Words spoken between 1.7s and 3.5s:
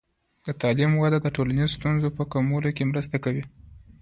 ستونزو په کمولو کې مرسته کوي.